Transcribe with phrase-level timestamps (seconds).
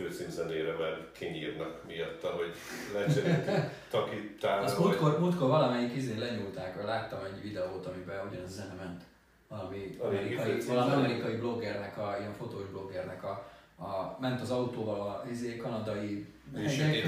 [0.00, 2.52] főcímzenére, mert kinyírnak miatta, hogy
[2.94, 4.64] lecseréltük takitálra.
[4.64, 9.02] Azt múltkor, múltkor valamelyik izén lenyúlták, láttam egy videót, amiben ugyanaz a zene ment.
[9.48, 15.24] Valami amerikai, valami amerikai bloggernek, a, ilyen fotós bloggernek a, a, ment az autóval a
[15.30, 16.26] izé, kanadai
[16.56, 17.04] És hegyek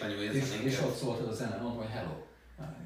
[0.00, 2.16] lenyúlja és, az és ott szólt az a zene, mondom, hogy hello.
[2.58, 2.76] Hát,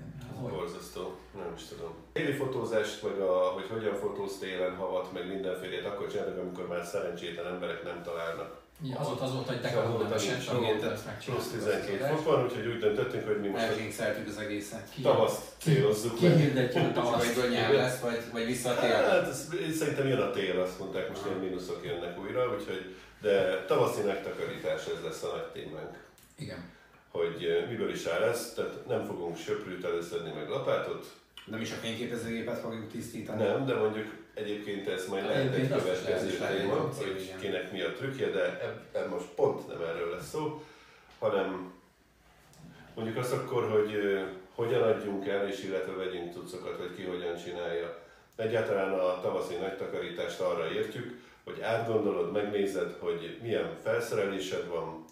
[0.40, 0.52] Hogy?
[0.52, 1.94] Borzasztó, nem is tudom.
[2.12, 6.84] Téli fotózást, meg a, hogy hogyan fotóz télen havat, meg mindenfélét, akkor csinálnak, amikor már
[6.84, 8.67] szerencsétlen emberek nem találnak.
[8.82, 11.52] Ja, az volt az volt, hogy te Plusz megcsináltuk.
[11.52, 14.88] 12 fok van, úgyhogy úgy döntöttünk, hogy mi most Elkényszertük az egészet.
[14.94, 16.32] Ki- tavaszt célozzuk meg.
[16.32, 17.28] Kihirdetjük a tavaszt.
[17.28, 18.90] egyből nyelv lesz, vagy, vagy vissza a tél.
[18.90, 23.64] Hát ez, szerintem jön a tél, azt mondták, most ilyen mínuszok jönnek újra, úgyhogy, de
[23.64, 25.96] tavaszi megtakarítás ez lesz a nagy témánk.
[26.38, 26.64] Igen.
[27.10, 31.06] Hogy eh, miből is áll ez, tehát nem fogunk söprűt előszedni meg lapátot,
[31.50, 33.42] Nem is a fényképezőgépet fogjuk tisztítani.
[33.42, 38.30] nem, de mondjuk egyébként ez majd lehet egy következő téma, hogy kinek mi a trükkje,
[38.30, 38.60] de
[38.92, 40.64] ebben most pont nem erről lesz szó,
[41.18, 41.72] hanem
[42.94, 44.18] mondjuk azt akkor, hogy
[44.54, 48.02] hogyan adjunk el, és illetve vegyünk cuccokat, vagy ki hogyan csinálja.
[48.36, 55.04] Egyáltalán a tavaszi nagytakarítást arra értjük, hogy átgondolod, megnézed, hogy milyen felszerelésed van,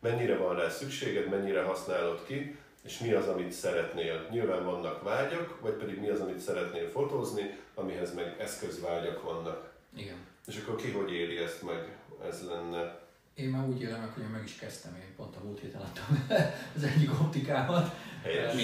[0.00, 4.26] mennyire van rá szükséged, mennyire használod ki, és mi az, amit szeretnél.
[4.30, 9.72] Nyilván vannak vágyak, vagy pedig mi az, amit szeretnél fotózni, amihez meg eszközvágyak vannak.
[9.96, 10.16] Igen.
[10.46, 11.96] És akkor ki hogy éli ezt meg?
[12.28, 12.98] Ez lenne.
[13.34, 15.80] Én már úgy élem meg, hogy én meg is kezdtem, én pont a múlt héten
[15.80, 16.26] adtam
[16.76, 17.94] az egyik optikámat.
[18.22, 18.54] Helyes.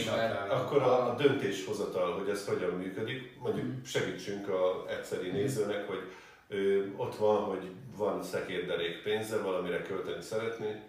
[0.50, 3.84] Akkor a, a döntéshozatal, hogy ez hogyan működik, mondjuk Mhm.
[3.84, 6.00] segítsünk a egyszeri nézőnek, hogy
[6.48, 10.80] ő, ott van, hogy van szekérderék pénze, valamire költeni szeretné,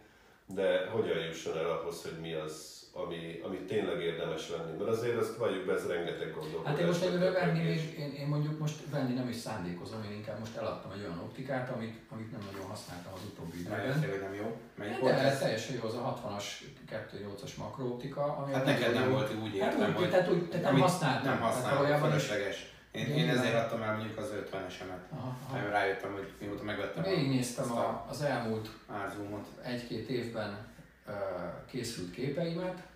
[0.45, 4.77] de hogyan jusson el ahhoz, hogy mi az, ami, ami tényleg érdemes venni.
[4.77, 6.67] Mert azért azt valljuk be, ez rengeteg gondolkodás.
[6.71, 10.03] Hát én most egyre venni, és- még, én, én, mondjuk most venni nem is szándékozom,
[10.03, 13.99] én inkább most eladtam egy olyan optikát, amit, amit nem nagyon használtam az utóbbi időben.
[13.99, 14.58] Hogy nem jó.
[14.75, 15.39] Melyik volt De ez?
[15.39, 16.43] teljesen jó az a 60-as
[16.91, 20.65] 2.8-as makrooptika, ami Hát neked nem volt úgy Hát értem, úgy, hogy tehát, úgy, tehát
[20.71, 21.39] nem használtam.
[21.41, 22.75] Nem is- fölösleges.
[22.91, 25.09] Én, én ezért adtam el mondjuk az 50-esemet.
[25.11, 25.58] Aha, aha.
[25.58, 28.69] Mert rájöttem, hogy mióta megvettem Végignéztem azt a, az elmúlt
[29.64, 30.67] egy-két évben
[31.66, 32.88] készült képeimet.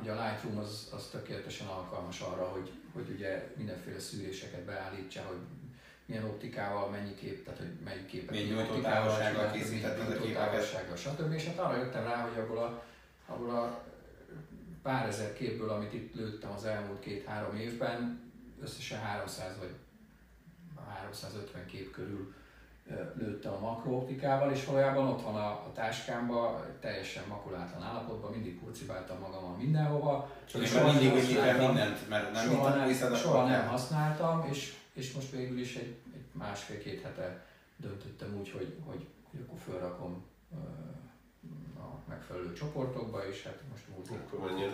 [0.00, 5.38] Ugye a Lightroom az, az tökéletesen alkalmas arra, hogy, hogy ugye mindenféle szűréseket beállítsa, hogy
[6.06, 10.98] milyen optikával, mennyi kép, tehát hogy melyik képet Milyen optikával csináltak, készítetted milyen a képeket.
[10.98, 11.32] stb.
[11.32, 12.84] És hát arra jöttem rá, hogy abból a,
[13.26, 13.84] abból a
[14.82, 18.32] pár ezer képből, amit itt lőttem az elmúlt két-három évben,
[18.62, 19.74] összesen 300 vagy
[20.88, 22.34] 350 kép körül
[23.14, 29.18] lőttem a makrooptikával, és valójában ott van a, a táskámban, teljesen makulátlan állapotban, mindig kurcibáltam
[29.18, 30.30] magammal mindenhova.
[30.44, 31.66] Csak és már mindig használtam.
[31.66, 33.68] mindent, mert nem soha nem, viszed, soha akkor nem nem.
[33.68, 37.46] használtam, és, és most végül is egy, egy másfél-két hete
[37.76, 40.24] döntöttem úgy, hogy, hogy, hogy akkor felrakom
[41.76, 44.10] a megfelelő csoportokba, és hát most múlt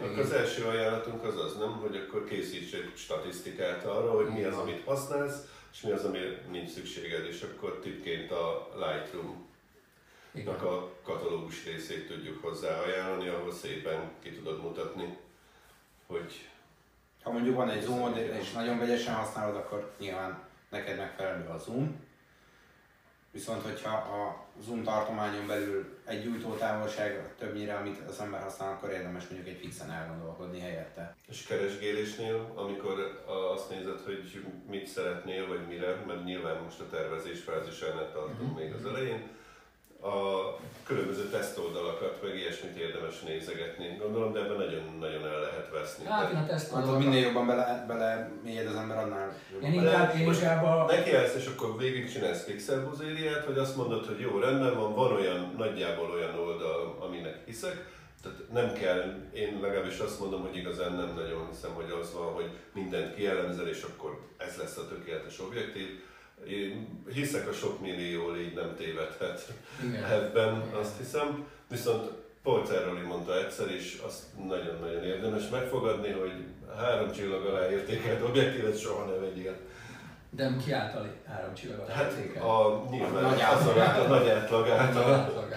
[0.02, 1.72] Akkor az első ajánlatunk az az, nem?
[1.72, 6.42] Hogy akkor készíts egy statisztikát arra, hogy mi az, amit használsz, és mi az, amire
[6.50, 9.48] nincs szükséged, és akkor tippként a Lightroom
[10.32, 10.54] Igen.
[10.54, 15.16] a katalógus részét tudjuk hozzá ajánlani, ahol szépen ki tudod mutatni,
[16.06, 16.48] hogy
[17.22, 20.38] Ha mondjuk van egy zoomod, és nagyon vegyesen használod, akkor nyilván
[20.68, 22.08] neked megfelelő a zoom.
[23.32, 29.28] Viszont hogyha a zoom tartományon belül egy gyújtótávolság többnyire, amit az ember használ, akkor érdemes
[29.28, 31.16] mondjuk egy fixen elgondolkodni helyette.
[31.28, 33.24] és keresgélésnél, amikor
[33.54, 38.60] azt nézed, hogy mit szeretnél, vagy mire, mert nyilván most a tervezés fázisánál tartunk Mhm.
[38.60, 39.28] még az elején,
[40.02, 40.14] a
[40.86, 43.96] különböző tesztoldalakat, meg ilyesmit érdemes nézegetni.
[43.98, 46.04] Gondolom, de ebben nagyon-nagyon el lehet veszni.
[46.04, 50.14] Hát én a teszt Hát minél jobban bele, bele mélyed az ember, annál Én inkább,
[50.16, 50.84] én most inkább a...
[50.84, 55.12] Neki állsz, és akkor végig csinálsz pixelbuzériát, vagy azt mondod, hogy jó, rendben van, van
[55.12, 60.92] olyan, nagyjából olyan oldal, aminek hiszek, tehát nem kell, én legalábbis azt mondom, hogy igazán
[60.92, 65.40] nem nagyon hiszem, hogy az van, hogy mindent kielemzel, és akkor ez lesz a tökéletes
[65.40, 65.88] objektív.
[66.48, 69.52] Én hiszek a sok millió légy nem tévedhet
[69.84, 70.04] Igen.
[70.04, 70.78] ebben, Igen.
[70.80, 71.46] azt hiszem.
[71.68, 72.10] Viszont
[72.42, 76.32] Polterroli mondta egyszer, és azt nagyon-nagyon érdemes megfogadni, hogy
[76.76, 79.56] három csillag alá értékelt objektívet soha ne vegyél.
[80.30, 82.42] De ki által három csillagot Hát értékel?
[82.42, 85.48] a, nyilván Nagy az átlag a, a nagy átlag által.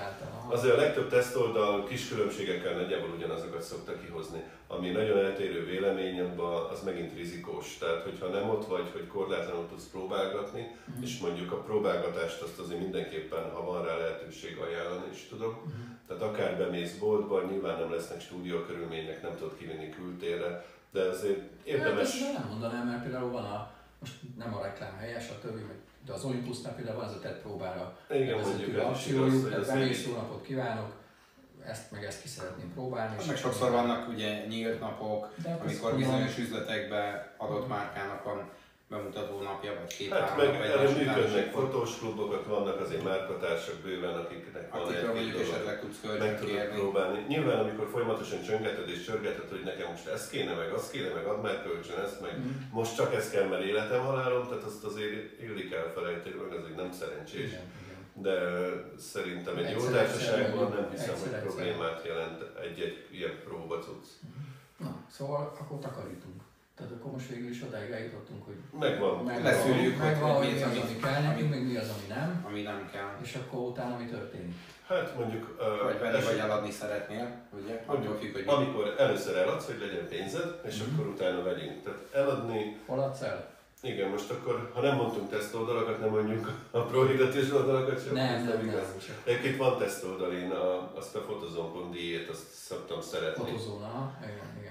[0.53, 4.43] Azért a legtöbb tesztoldal kis különbségekkel nagyjából ugyanazokat szokta kihozni.
[4.67, 7.77] Ami nagyon eltérő vélemény, abban az megint rizikós.
[7.77, 11.03] Tehát, hogyha nem ott vagy, hogy korlátlanul tudsz próbálgatni, Mhm.
[11.03, 15.51] és mondjuk a próbálgatást azt azért mindenképpen, ha van rá lehetőség, ajánlani is tudom.
[15.65, 15.91] Mhm.
[16.07, 21.49] Tehát akár bemész boltba, nyilván nem lesznek stúdiókörülmények, nem tudod kivinni kültérre, de azért Hát
[21.63, 22.01] érdemes...
[22.01, 25.59] ezt nem mondanám, mert például van a, most nem a reklám helye, stb.
[26.05, 29.65] De az Olympusnál például van ez a tett próbára Igen, mondjuk ez is akciójuk, tehát
[29.67, 30.91] bemész, jó napot kívánok,
[31.65, 33.15] ezt meg ezt ki szeretném próbálni.
[33.19, 38.49] és Meg sokszor vannak ugye nyílt napok, De hát amikor bizonyos üzletekben adott márkának van
[38.93, 44.15] bemutató napja, vagy két Hát három meg erre működnek fotós klubok, vannak azért márkatársak bőven,
[44.15, 46.75] akiknek van egy mondjuk esetleg tudsz meg tudod kérni.
[46.79, 47.25] próbálni.
[47.27, 51.25] Nyilván, amikor folyamatosan csöngeted és csörgeted, hogy nekem most ez kéne, meg az kéne, meg
[51.25, 52.47] add már kölcsön ezt, meg Mhm.
[52.71, 56.75] most csak ez kell, mert életem halálom, tehát azt azért illik elfelejteni, meg ez így
[56.75, 57.47] nem szerencsés.
[57.47, 57.71] Igen.
[58.15, 58.35] De
[58.97, 61.41] szerintem egy jó Egyszer- társaságban egyszer nem hiszem, egyszer- hogy egyszer.
[61.43, 64.05] problémát jelent egy-egy ilyen próba cucc.
[64.77, 66.41] Na, szóval akkor takarítunk.
[66.77, 69.23] Tehát akkor most végül is odáig eljutottunk, hogy Megvan.
[69.23, 71.75] megvan, Leszűrjük, hogy- megvan, hogy hogy mi az, az, ami- ami kell nekünk, meg mi
[71.77, 73.09] az, ami nem, Ami nem kell.
[73.23, 74.53] és akkor utána mi történik.
[74.87, 77.83] Hát mondjuk, uh, Vagy venni, vagy eladni szeretnél, ugye?
[77.87, 78.51] Mondjuk függ, hogy mi.
[78.51, 80.93] amikor először eladsz, hogy legyen pénzed, és Mhm.
[80.93, 81.83] akkor utána vegyünk.
[81.83, 83.51] Tehát eladni, Hol adsz el?
[83.81, 88.13] igen, most akkor, ha nem mondtunk teszt oldalakat, nem mondjuk a prohidatív oldalakat sem.
[88.13, 88.73] Nem, ez nem, igaz.
[89.07, 93.43] nem, Egyébként van teszt oldal, én a, azt a fotozone.de-t azt szoktam szeretni.
[93.43, 94.62] fotozóna, aha, igen, igen.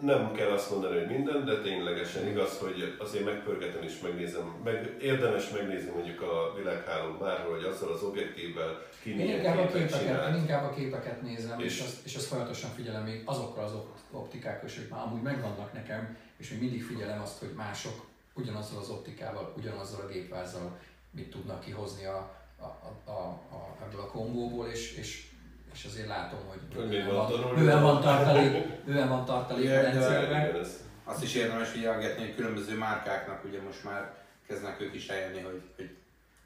[0.00, 4.60] Nem kell azt mondani, hogy minden, de ténylegesen igaz, hogy azért megpörgetem és megnézem.
[4.64, 9.66] Meg, érdemes megnézni mondjuk a világhálón bárhol, hogy azzal az objektívvel ki Én inkább, a
[9.66, 13.64] képeket, én inkább a képeket nézem, és, És- azt, és azt folyamatosan figyelem még azokkal
[13.64, 18.06] az opt- optikákkal, hogy már amúgy megvannak nekem, és még mindig figyelem azt, hogy mások
[18.34, 20.78] ugyanazzal az optikával, ugyanazzal a gépvázzal
[21.10, 23.20] mit tudnak kihozni a, a, a, a,
[23.54, 25.29] a, ebből a kombóból, és, és,
[25.72, 30.66] és azért látom, hogy bőven van bőven van tartalék, bőven van tartalék a rendszerben.
[31.04, 34.14] Azt is érdemes figyelgetni, hogy különböző márkáknak ugye most már
[34.46, 35.96] kezdenek ők is eljönni, hogy, hogy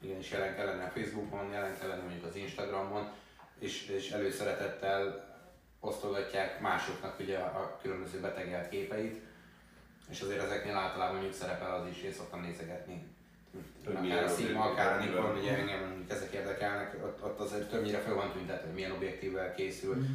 [0.01, 3.07] igenis jelen kellene a Facebookon, jelen kellene mondjuk az Instagramon,
[3.59, 5.33] és, és előszeretettel
[5.79, 9.21] osztogatják másoknak ugye a, a különböző betegelt képeit,
[10.09, 13.07] és azért ezeknél általában mondjuk szerepel az is, én szoktam nézegetni.
[13.85, 15.03] Hogy Akár a Sigma, objektív akár a.
[15.03, 18.91] Nikon, ugye engem mondjuk ezek érdekelnek, ott, ott azért többnyire fel van tüntetve, hogy milyen
[18.91, 20.05] objektívvel készül,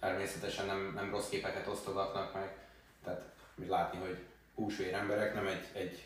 [0.00, 2.56] természetesen nem, nem rossz képeket osztogatnak meg,
[3.04, 3.22] tehát
[3.68, 4.18] látni, hogy
[4.54, 6.04] húsvér emberek nem egy, egy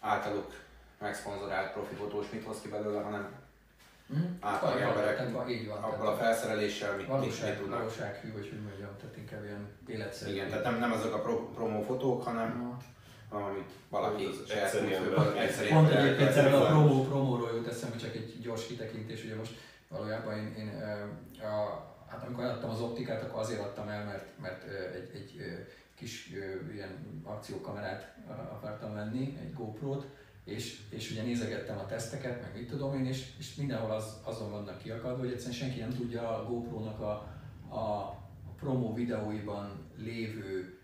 [0.00, 0.52] általuk
[0.98, 3.40] megszponzorált profi fotós mit hoz ki belőle, hanem
[4.08, 4.18] Hm?
[4.40, 5.82] átlag emberek van- így van.
[5.82, 7.78] abból a felszereléssel mit, mit, mit valóság, tudnak.
[7.78, 10.32] valósághű, vagy hogy mondjam, tehát inkább ilyen életszerű.
[10.32, 12.58] Igen, tehát nem, nem azok a pro, promó fotók, hanem, Aha.
[12.58, 12.76] hanem
[13.40, 15.42] amit valaki Az saját egyszerű külföldből ember.
[15.42, 19.54] egyszerű Pont egyébként erről a promó, promóról jut eszembe csak egy gyors kitekintés, ugye most
[19.88, 20.68] valójában én, én
[21.40, 24.64] a, hát amikor eladtam az optikát, akkor azért adtam el, mert, mert
[24.94, 25.42] egy, egy
[25.94, 26.32] kis
[26.72, 28.14] ilyen akciókamerát
[28.52, 30.06] akartam venni, egy GoPro-t,
[30.44, 34.50] és, és ugye nézegettem a teszteket, meg mit tudom én, és, és mindenhol az, azon
[34.50, 37.12] vannak kiakadva, hogy egyszerűen senki nem tudja a GoPro-nak a,
[37.76, 38.16] a
[38.56, 40.81] promo videóiban lévő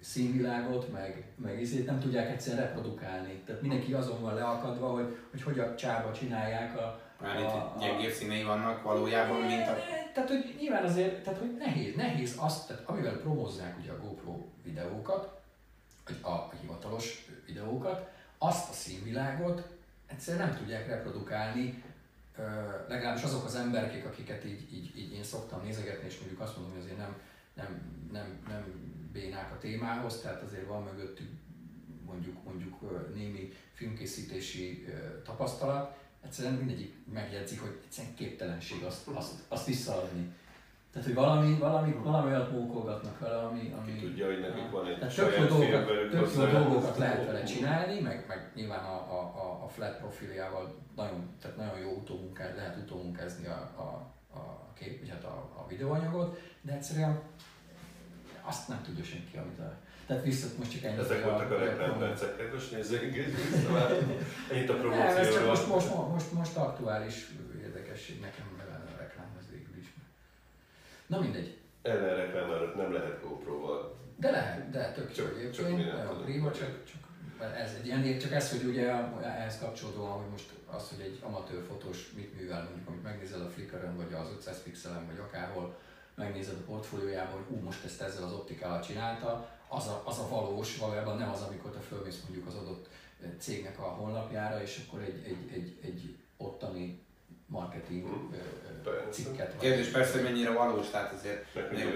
[0.00, 3.42] színvilágot, meg, meg izét nem tudják egyszerűen reprodukálni.
[3.46, 7.00] Tehát mindenki azon van leakadva, hogy hogy, hogy a csába csinálják a...
[7.20, 9.76] Már itt gyengébb színei vannak valójában, mint a...
[10.14, 14.44] Tehát, hogy nyilván azért, tehát, hogy nehéz, nehéz azt, tehát amivel promózzák ugye a GoPro
[14.64, 15.40] videókat,
[16.06, 19.68] vagy a, a hivatalos videókat, azt a színvilágot
[20.06, 21.82] egyszerűen nem tudják reprodukálni,
[22.88, 26.74] legalábbis azok az emberek, akiket így, így, így én szoktam nézegetni, és mondjuk azt mondom,
[26.74, 27.16] hogy azért nem,
[27.54, 27.80] nem,
[28.12, 28.64] nem, nem
[29.12, 31.30] bénák a témához, tehát azért van mögöttük
[32.06, 34.86] mondjuk, mondjuk némi filmkészítési
[35.24, 40.34] tapasztalat, egyszerűen mindegyik megjegyzi, hogy egyszerűen képtelenség azt, azt, azt visszaadni.
[40.92, 43.60] Tehát, hogy valami, valami, valami olyat mókolgatnak vele, ami...
[43.60, 47.26] Ki ami tudja, hogy nekik van egy tehát tök jó, dolgokat, tök jó dolgokat lehet
[47.26, 51.90] vele csinálni, meg, meg nyilván a, a, a, a flat profiljával nagyon, tehát nagyon jó
[51.90, 57.20] utómunkát, lehet utómunkázni a, a, a kép, vagy hát a, a videóanyagot, de egyszerűen
[58.48, 59.76] azt nem tudja senki, amit a...
[60.06, 60.98] Tehát vissza most csak ennyi.
[60.98, 63.26] Ezek voltak a reklámpercek, kedves nézőink, és.
[64.50, 67.26] Ennyit a Nem, ez csak most, most, most, most aktuális
[67.62, 69.86] érdekesség nekem a reklámhoz végül is.
[71.06, 71.58] Na mindegy.
[71.82, 73.96] Ellen reklámárat nem lehet GoPro-val.
[74.16, 77.00] De lehet, de tök jó Csak- egyébként, csak mi nem prima, csak, csak
[77.56, 81.62] ez egy ilyen, csak ez, hogy ugye ehhez kapcsolódóan, hogy most az, hogy egy amatőr
[81.68, 85.76] fotós mit művel, mondjuk amit megnézel a Flickr-ön, vagy az 500 pixelen, vagy akárhol,
[86.18, 90.28] megnézed a portfóliójában, hogy ú, most ezt ezzel az optikával csinálta, az a, az a
[90.28, 92.86] valós, valójában nem az, amikor te fölmész mondjuk az adott
[93.38, 97.06] cégnek a honlapjára, és akkor egy, egy, egy, egy ottani
[97.46, 98.06] marketing
[98.84, 99.06] Persze.
[99.10, 99.52] cikket.
[99.52, 101.44] vagy- Kérdés persze, hogy mennyire valós, tehát azért,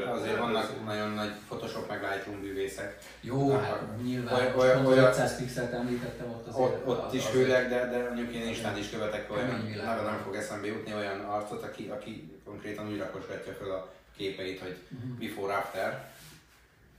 [0.07, 2.99] azért, vannak nagyon nagy Photoshop meg Lightroom bűvészek.
[3.21, 6.65] Jó, hát nyilván, olyan- olyan- olyan- 500 pixelt említettem ott azért.
[6.65, 9.61] Ott, ott az- is főleg, de, de mondjuk én Instán is követek olyan,
[10.05, 14.77] nem fog eszembe jutni olyan arcot, aki, aki konkrétan úgy rakosgatja fel a képeit, hogy
[15.19, 16.13] before after,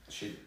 [0.08, 0.38] és így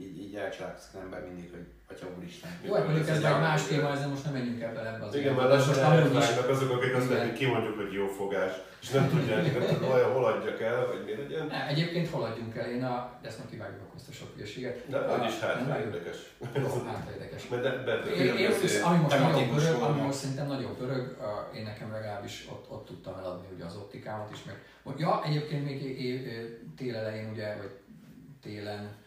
[0.00, 2.50] így, így, elcsodálkozik az ember mindig, hogy Atya Úristen.
[2.66, 5.34] Jó, hát mondjuk ez egy más téma, ezzel most nem menjünk ebbe ebbe az Igen,
[5.34, 9.08] mert lassan is- elvágnak azok, akik azt mondják, hogy kimondjuk, hogy jó fogás, és nem
[9.08, 11.46] tudják, nem tudom, vajon hol adjak el, vagy mi legyen.
[11.46, 14.88] Ne, egyébként haladjunk el, én a, de ezt meg kivágjuk a sok hülyeséget.
[14.88, 15.94] De A- úgyis hát nem vágjuk?
[15.94, 16.16] érdekes.
[16.54, 17.48] Jó, hát érdekes.
[17.48, 18.50] Mert de, de, Én, én,
[18.84, 21.16] ami most nagyon pörög, ami most szerintem nagyon pörög,
[21.54, 24.62] én nekem legalábbis ott, ott tudtam eladni ugye az optikámat is, meg
[24.98, 25.78] ja, egyébként még
[26.76, 27.70] tél elején ugye, vagy
[28.42, 29.02] télen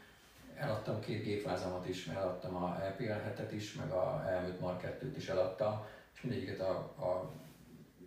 [0.59, 4.83] eladtam két gépvázamat is, mert eladtam a E LPL 7-et is, meg a elmúlt Mark
[4.83, 7.31] 2-t is eladtam, és mindegyiket a, a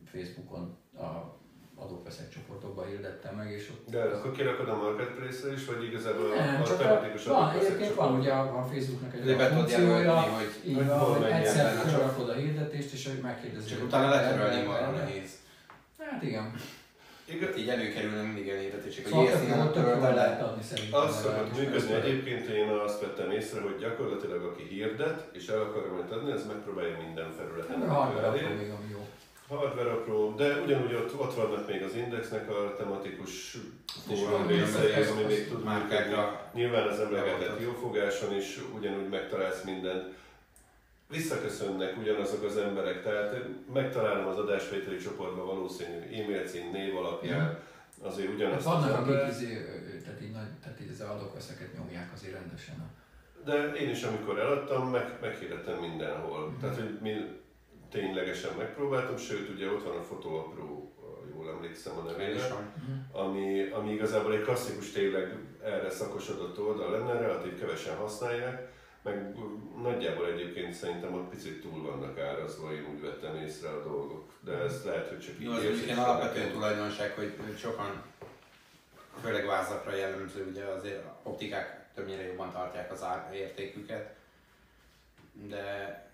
[0.05, 1.39] Facebookon a
[1.83, 6.35] adóveszek csoportokba hirdettem meg, és ott de akkor kirakod a marketplace-re is, vagy igazából a,
[6.35, 10.21] nem, a csak a, tematikus van, egyébként van ugye a, a Facebooknak egy olyan funkciója,
[10.21, 13.69] hogy így hogy van, hogy egyszer felrakod a hirdetést, és hogy megkérdezi.
[13.69, 15.39] csak utána letörölni marra nehéz.
[15.99, 16.55] Hát igen.
[17.35, 20.47] Igaz, Így előkerülne mindig hirdetések, hogy Szóval jó, nem töröltem lehet le.
[20.47, 21.01] adni szerintem.
[21.01, 21.93] Az szokott működni.
[21.95, 26.47] Egyébként én azt vettem észre, hogy gyakorlatilag aki hirdet, és el akar majd adni, az
[26.47, 27.83] megpróbálja minden felületen.
[27.83, 28.47] Elérni.
[28.47, 29.07] akkor még ami jó.
[29.49, 33.57] Hardware apró, de ugyanúgy ott, ott vannak még az Indexnek a tematikus
[34.07, 35.65] fórum részei, ami még tud működni.
[35.65, 36.51] Márkákra.
[36.55, 40.05] Nyilván az emlegetett jófogáson is ugyanúgy megtalálsz mindent.
[41.11, 47.59] Visszaköszönnek ugyanazok az emberek, tehát megtalálom az adásvételi csoportban valószínű e-mail cím, név alapján,
[48.03, 49.25] azért Hát ugyanazt az vannak, ember.
[49.25, 52.91] akik ö, tehát így, nagy, tehát így az adókveszeket nyomják azért rendesen.
[53.45, 56.49] De én is, amikor eladtam, meg, meghirdettem mindenhol.
[56.49, 56.61] Mhm.
[56.61, 57.15] Tehát, hogy mi
[57.91, 60.95] ténylegesen megpróbáltam, sőt, ugye ott van a fotóapró,
[61.35, 62.73] jól emlékszem a nevére, van.
[63.25, 69.35] ami, ami igazából egy klasszikus tényleg erre szakosodott oldal lenne, relatív kevesen használják, meg
[69.83, 74.33] nagyjából egyébként szerintem ott picit túl vannak árazva, én úgy vettem észre a dolgok.
[74.41, 78.03] De ez lehet, hogy csak így Jó, az mondjuk ilyen alapvető tulajdonság, hogy sokan,
[79.23, 84.15] főleg vázakra jellemző, ugye azért optikák többnyire jobban tartják az ár, értéküket,
[85.33, 86.10] de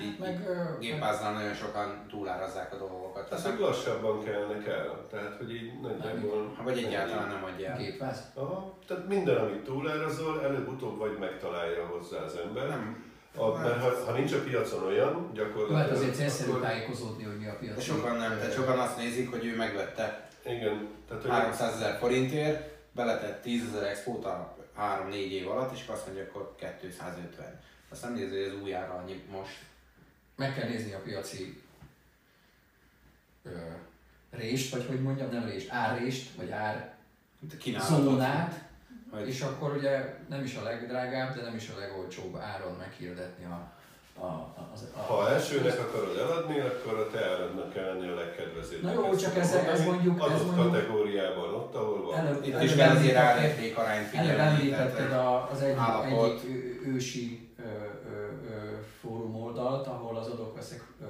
[0.00, 0.48] így, Meg,
[0.80, 3.28] gépáznál nagyon sokan túlárazzák a dolgokat.
[3.28, 6.56] Tehát meg lassabban kelnek el, tehát hogy így nagyjából...
[6.62, 7.76] vagy egyáltalán nem adja el.
[7.76, 8.30] gépváz.
[8.34, 12.68] Aha, tehát minden, amit túlárazol, előbb-utóbb vagy megtalálja hozzá az ember.
[12.68, 13.10] Nem.
[13.36, 15.80] A, mert ha, ha nincs a piacon olyan, gyakorlatilag...
[15.80, 17.74] hát azért célszerű akkor- tájékozódni, hogy mi a piac.
[17.74, 21.98] De sokan nem, tehát sokan azt nézik, hogy ő megvette Igen, tehát hogy 300 ezer
[21.98, 27.60] forintért, beletett 10 ezer expót a 3-4 év alatt, és azt mondja, akkor 250.
[27.90, 29.58] Azt nem nézi, hogy az új ára annyi most.
[30.42, 31.62] Meg kell nézni a piaci
[33.42, 33.50] ö,
[34.30, 36.94] rést, vagy hogy mondjam, nem rést, árrést, vagy ár
[37.88, 38.60] zónát,
[39.10, 43.44] Hogy és akkor ugye nem is a legdrágább, de nem is a legolcsóbb áron meghirdetni
[43.44, 43.72] a,
[44.20, 48.14] a, a, az, a ha elsőnek akarod eladni, akkor a te áradnak kell lenni a
[48.14, 48.82] legkedvezőbb.
[48.82, 52.18] Na jó, csak ez- ez mondjuk- ez Adott mondjuk- kategóriában, ott ahol van.
[52.18, 54.56] Előbb- itt előbb is kell azért árérték arányt Előbb figyelni.
[54.56, 56.42] említetted a, az egyik, állapot.
[56.44, 58.70] egyik ősi ö, ö, ö,
[59.00, 61.04] fórum oldalt, ahol az adókveszek ö,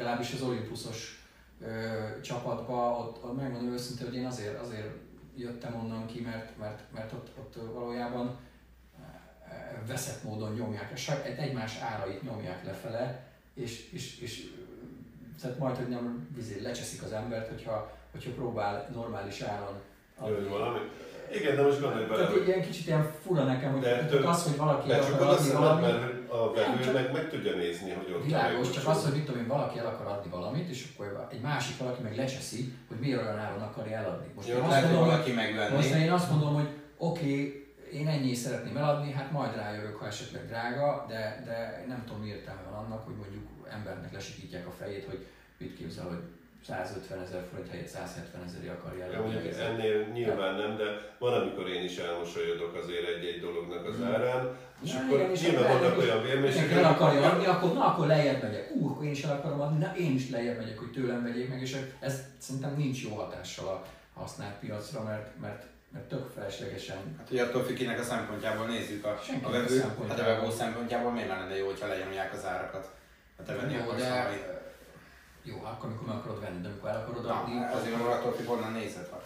[0.00, 1.24] legalábbis az Olympusos
[1.60, 4.88] ö, csapatba, ott, ott megmondom őszintén, hogy én azért, azért
[5.36, 8.38] jöttem onnan ki, mert, mert, mert ott, ott valójában
[9.86, 10.92] veszett módon nyomják,
[11.24, 14.52] egy- egymás árait nyomják lefele, és, és, és
[15.40, 19.80] tehát majd, hogy nem vizé lecseszik az embert, hogyha, hogyha próbál normális áron
[20.26, 20.78] Jön valami.
[21.34, 24.08] Igen, de most gondolj bele, tehát így ilyen kicsit ilyen fura nekem, hogy De csak
[24.08, 27.54] tök- az, hogy valaki el akar adni valamit, mert a vevő csak- meg, meg tudja
[27.54, 30.68] nézni, hogy ott világos, csak az, hogy mit tudom én, valaki el akar adni valamit,
[30.68, 34.26] és akkor egy másik valaki meg lecseszi, hogy miért olyan áron akarja eladni.
[34.34, 35.74] Most Jó, én azt Lehet, hogy mondom, valaki megvenni.
[35.74, 40.46] most én azt mondom, hogy oké, én ennyi szeretném eladni, hát majd rájövök, ha esetleg
[40.46, 45.04] drága, de, de nem tudom, mi értelme van annak, hogy mondjuk embernek lesikítják a fejét,
[45.04, 45.26] hogy
[45.58, 46.18] mit képzel, hogy
[46.66, 49.50] 150 ezer forint helyett 170 ezeré akarja Ja, eladni.
[49.60, 50.84] ennél nyilván nem, de
[51.18, 54.12] van, amikor én is elmosolyodok azért egy-egy dolognak az Mhm.
[54.12, 57.84] árán, és Ja, akkor igen, és nyilván vannak olyan vérmérsékek, el akarja adni, akkor na
[57.86, 58.70] akkor lejjebb megyek.
[58.74, 61.48] Ú, akkor én is el akarom adni, na én is lejjebb megyek, hogy tőlem vegyék
[61.48, 63.84] meg, és ez szerintem nincs jó hatással a
[64.20, 69.04] használt piacra, mert, mert, mert tök feleslegesen Hát ugye attól függ, kinek a szempontjából nézzük
[69.04, 70.34] a, Senkinek a a vevő, hát a szempontjából.
[70.34, 72.90] vevő szempontjából miért lenne jó, hogyha lenyomják az árakat?
[73.36, 74.44] Ha te venni jó, akarsz de valamit.
[75.42, 78.32] Jó, akkor amikor meg akarod venni, de amikor el akarod adni, Na, azért van attól
[78.32, 79.08] függ, honnan nézed.
[79.10, 79.22] Ha.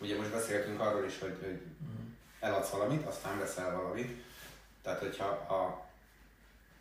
[0.00, 2.06] Ugye most beszéltünk arról is, hogy, hogy Mhm.
[2.40, 4.22] eladsz valamit, aztán veszel valamit.
[4.82, 5.82] Tehát, hogyha a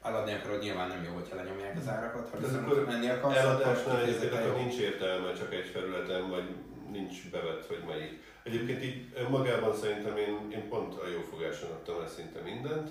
[0.08, 2.30] eladni akarod, nyilván nem jó, hogyha lenyomják az árakat.
[2.30, 4.56] Ha viszont akkor menni akarsz, eladásnál egyébként akkor jó.
[4.58, 6.56] nincs értelme csak egy felületen, vagy
[6.92, 8.22] nincs bevett, hogy melyik.
[8.44, 12.90] Egyébként így magában szerintem én, én pont a jófogáson adtam el szinte mindent,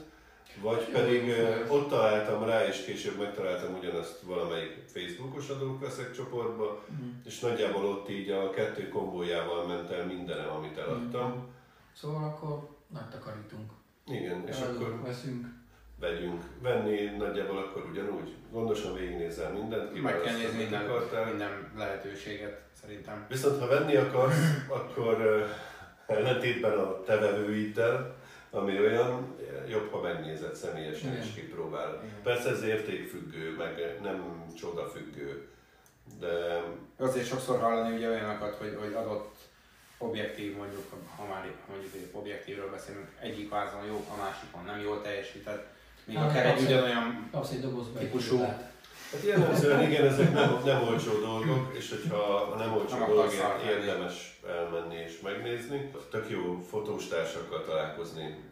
[0.60, 1.34] vagy pedig
[1.68, 7.02] ott találtam rá, és később megtaláltam ugyanazt valamelyik Facebookos adókveszek csoportba, Mhm.
[7.24, 11.48] és nagyjából ott így a kettő kombójával ment el mindenem, amit eladtam.
[11.96, 13.70] Szóval akkor nagy takarítunk.
[14.06, 15.46] Igen, és Eladunk, akkor veszünk.
[16.00, 16.42] vegyünk.
[16.62, 18.34] Venni nagyjából akkor ugyanúgy.
[18.52, 21.24] Gondosan végignézel mindent, Meg kell nézni minden, akartál.
[21.24, 23.26] minden lehetőséget szerintem.
[23.28, 25.46] Viszont ha venni akarsz, akkor
[26.06, 28.16] ellentétben a te vevőiddel,
[28.52, 29.36] ami olyan,
[29.68, 31.22] jobb, ha megnézed személyesen Igen.
[31.22, 32.00] és kipróbál.
[32.04, 32.22] Igen.
[32.22, 35.48] Persze ez értékfüggő, meg nem csodafüggő,
[36.20, 36.62] de
[36.98, 39.36] Azért sokszor hallani ugye olyanokat, hogy, hogy adott
[39.98, 40.84] objektív, mondjuk,
[41.16, 45.66] ha már mondjuk egy objektívről beszélünk, egyik házon jó, a másikon nem jól teljesített,
[46.04, 46.70] míg a keregy abszolút.
[46.70, 48.44] ugyanolyan Kapsz egy egy Típusú.
[49.12, 53.62] Hát jellemzően igen, ezek nem, nem olcsó dolgok, és hogyha a nem olcsó Nem dolgért
[53.68, 55.90] érdemes elmenni és megnézni.
[56.10, 58.44] Tök jó fotós társakkal találkozni.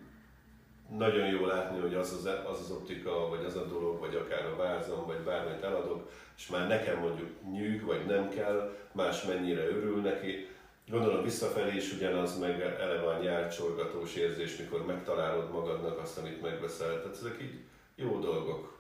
[0.99, 4.45] Nagyon jó látni, hogy az az, az az optika, vagy az a dolog, vagy akár
[4.47, 9.67] a vázam, vagy bármit eladok, és már nekem mondjuk nyűg, vagy nem kell, más mennyire
[9.67, 10.49] örül neki.
[10.89, 17.03] Gondolom visszafelé is ugyanaz, meg eleve a nyárcsorgatós érzés, mikor megtalálod magadnak azt, amit megveszel.
[17.03, 17.59] Tehát ezek így
[17.97, 18.80] jó dolgok.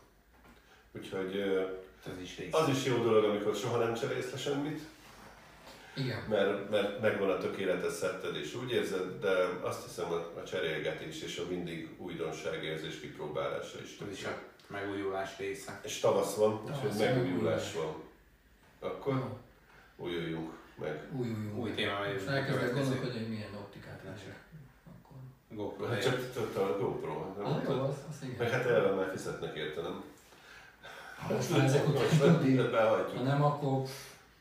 [0.93, 1.41] Úgyhogy
[2.07, 4.81] ez is az is jó dolog, amikor soha nem cserélsz le semmit,
[5.97, 6.23] Igen.
[6.29, 9.31] mert, mert megvan a tökéletes szetted és úgy érzed, de
[9.63, 13.99] azt hiszem a, a cserélgetés és a mindig újdonságérzés kipróbálása is.
[14.01, 15.81] Ez is a megújulás része.
[15.85, 17.95] És tavasz van, Tavasz, úgyhogy megújulás van.
[18.79, 19.39] Akkor Jó.
[19.97, 21.09] újuljunk meg.
[21.13, 21.61] Új, új, új.
[21.61, 22.29] Új téma jövünk.
[22.29, 24.03] elkezdek gondolkodni, hogy milyen optikát.
[24.87, 25.17] Akkor...
[25.49, 26.03] GoPro Hát
[26.35, 27.35] csak a GoPro.
[27.37, 27.47] nem?
[27.47, 28.37] Ah, jó, az, az igen.
[28.39, 30.05] Meg hát eleve már fizetnek érte, nem?
[31.27, 32.79] Ha most ezek be-
[33.17, 33.83] ha nem, akkor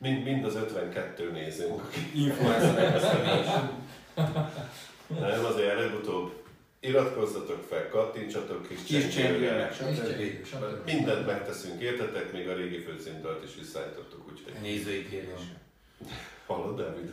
[0.02, 1.82] Mind, mind az 52 nézőnk.
[2.14, 2.32] Is.
[5.20, 6.32] Nem, azért előbb-utóbb
[6.80, 9.70] iratkozzatok fel, kattintsatok kis Kis csengőre.
[10.84, 12.32] Mindent megteszünk, értetek?
[12.32, 15.60] Még a régi főcímdalt is visszaállítottuk, úgyhogy Nézői kérdése.
[16.46, 17.10] hallod, David?